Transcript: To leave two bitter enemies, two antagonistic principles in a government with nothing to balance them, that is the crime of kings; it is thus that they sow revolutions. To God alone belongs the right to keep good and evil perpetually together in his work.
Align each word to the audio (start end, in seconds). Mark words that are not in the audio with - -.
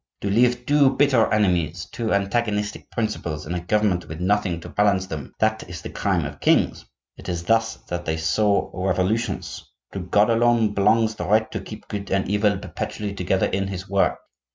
To 0.21 0.31
leave 0.31 0.65
two 0.65 0.95
bitter 0.95 1.31
enemies, 1.31 1.85
two 1.91 2.11
antagonistic 2.11 2.89
principles 2.89 3.45
in 3.45 3.53
a 3.53 3.59
government 3.59 4.07
with 4.07 4.19
nothing 4.19 4.59
to 4.61 4.69
balance 4.69 5.05
them, 5.05 5.31
that 5.37 5.61
is 5.69 5.83
the 5.83 5.91
crime 5.91 6.25
of 6.25 6.39
kings; 6.39 6.83
it 7.17 7.29
is 7.29 7.43
thus 7.43 7.75
that 7.87 8.05
they 8.05 8.17
sow 8.17 8.71
revolutions. 8.73 9.63
To 9.93 9.99
God 9.99 10.31
alone 10.31 10.73
belongs 10.73 11.13
the 11.13 11.27
right 11.27 11.51
to 11.51 11.59
keep 11.61 11.87
good 11.87 12.09
and 12.09 12.27
evil 12.27 12.57
perpetually 12.57 13.13
together 13.13 13.45
in 13.45 13.67
his 13.67 13.87
work. 13.87 14.17